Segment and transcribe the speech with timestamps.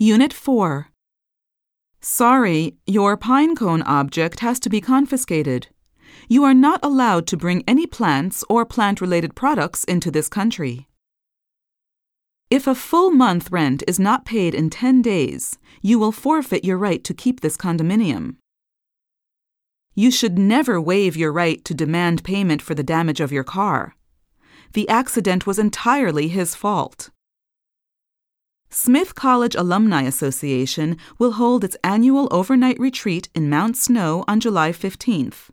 [0.00, 0.92] Unit 4.
[2.00, 5.66] Sorry, your pinecone object has to be confiscated.
[6.28, 10.86] You are not allowed to bring any plants or plant related products into this country.
[12.48, 16.78] If a full month rent is not paid in 10 days, you will forfeit your
[16.78, 18.36] right to keep this condominium.
[19.96, 23.96] You should never waive your right to demand payment for the damage of your car.
[24.74, 27.10] The accident was entirely his fault.
[28.70, 34.72] Smith College Alumni Association will hold its annual overnight retreat in Mount Snow on July
[34.72, 35.48] 15th.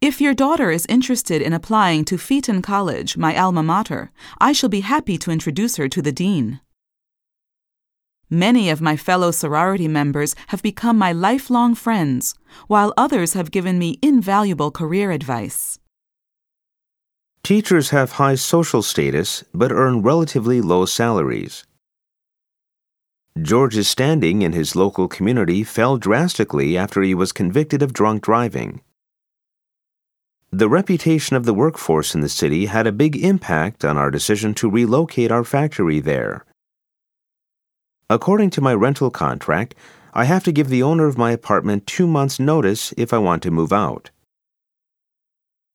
[0.00, 4.68] If your daughter is interested in applying to Phaeton College, my alma mater, I shall
[4.68, 6.60] be happy to introduce her to the dean.
[8.28, 12.34] Many of my fellow sorority members have become my lifelong friends,
[12.66, 15.78] while others have given me invaluable career advice.
[17.44, 21.64] Teachers have high social status but earn relatively low salaries.
[23.40, 28.80] George's standing in his local community fell drastically after he was convicted of drunk driving.
[30.52, 34.54] The reputation of the workforce in the city had a big impact on our decision
[34.54, 36.44] to relocate our factory there.
[38.08, 39.74] According to my rental contract,
[40.14, 43.42] I have to give the owner of my apartment two months' notice if I want
[43.42, 44.10] to move out.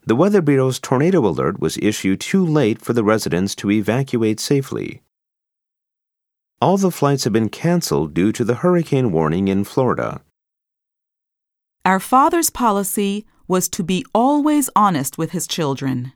[0.08, 5.02] The Weather Bureau's tornado alert was issued too late for the residents to evacuate safely.
[6.62, 10.22] All the flights have been canceled due to the hurricane warning in Florida.
[11.84, 16.14] Our father's policy was to be always honest with his children.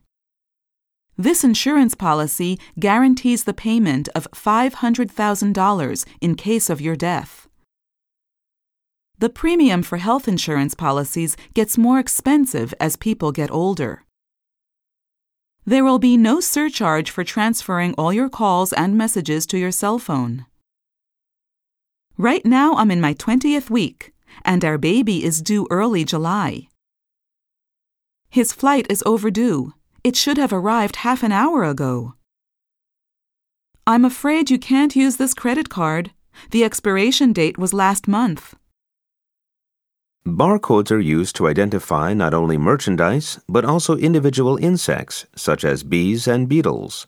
[1.18, 7.50] This insurance policy guarantees the payment of $500,000 in case of your death.
[9.22, 14.04] The premium for health insurance policies gets more expensive as people get older.
[15.64, 20.00] There will be no surcharge for transferring all your calls and messages to your cell
[20.00, 20.48] phone.
[22.18, 24.12] Right now, I'm in my 20th week,
[24.44, 26.70] and our baby is due early July.
[28.32, 29.74] His flight is overdue.
[30.04, 32.16] It should have arrived half an hour ago.
[33.86, 36.10] I'm afraid you can't use this credit card.
[36.50, 38.56] The expiration date was last month.
[40.26, 46.28] Barcodes are used to identify not only merchandise, but also individual insects, such as bees
[46.28, 47.08] and beetles.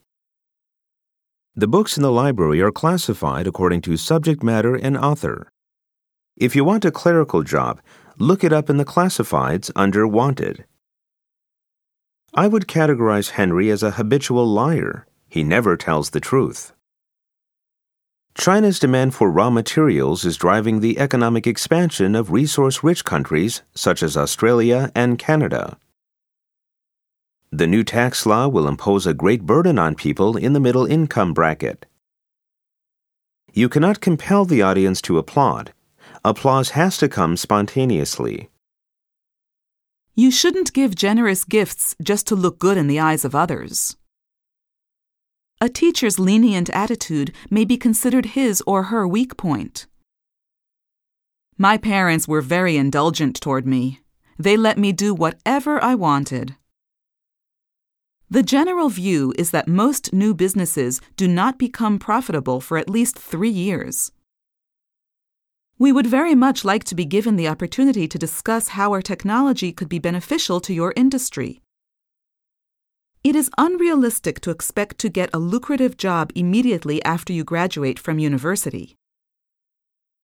[1.55, 5.51] The books in the library are classified according to subject matter and author.
[6.35, 7.79] If you want a clerical job,
[8.17, 10.65] look it up in the classifieds under Wanted.
[12.33, 15.05] I would categorize Henry as a habitual liar.
[15.29, 16.73] He never tells the truth.
[18.35, 24.01] China's demand for raw materials is driving the economic expansion of resource rich countries such
[24.01, 25.77] as Australia and Canada.
[27.51, 31.33] The new tax law will impose a great burden on people in the middle income
[31.33, 31.85] bracket.
[33.53, 35.71] You cannot compel the audience to applaud.
[36.25, 38.49] Applause has to come spontaneously.
[40.15, 43.95] You shouldn't give generous gifts just to look good in the eyes of others.
[45.63, 49.87] A teacher's lenient attitude may be considered his or her weak point.
[51.57, 54.01] My parents were very indulgent toward me.
[54.37, 56.57] They let me do whatever I wanted.
[58.29, 63.17] The general view is that most new businesses do not become profitable for at least
[63.17, 64.11] three years.
[65.79, 69.71] We would very much like to be given the opportunity to discuss how our technology
[69.71, 71.62] could be beneficial to your industry.
[73.23, 78.19] It is unrealistic to expect to get a lucrative job immediately after you graduate from
[78.19, 78.97] university.